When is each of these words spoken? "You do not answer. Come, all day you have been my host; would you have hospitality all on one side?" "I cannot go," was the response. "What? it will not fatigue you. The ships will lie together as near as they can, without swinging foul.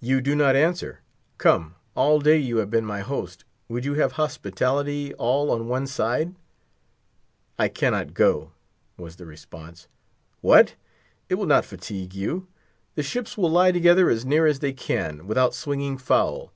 "You 0.00 0.20
do 0.20 0.34
not 0.34 0.56
answer. 0.56 0.98
Come, 1.38 1.76
all 1.94 2.18
day 2.18 2.38
you 2.38 2.56
have 2.56 2.70
been 2.72 2.84
my 2.84 3.02
host; 3.02 3.44
would 3.68 3.84
you 3.84 3.94
have 3.94 4.14
hospitality 4.18 5.14
all 5.14 5.52
on 5.52 5.68
one 5.68 5.86
side?" 5.86 6.34
"I 7.56 7.68
cannot 7.68 8.14
go," 8.14 8.50
was 8.98 9.14
the 9.14 9.24
response. 9.26 9.86
"What? 10.40 10.74
it 11.28 11.36
will 11.36 11.46
not 11.46 11.64
fatigue 11.64 12.14
you. 12.14 12.48
The 12.96 13.04
ships 13.04 13.38
will 13.38 13.50
lie 13.52 13.70
together 13.70 14.10
as 14.10 14.26
near 14.26 14.44
as 14.48 14.58
they 14.58 14.72
can, 14.72 15.28
without 15.28 15.54
swinging 15.54 15.98
foul. 15.98 16.52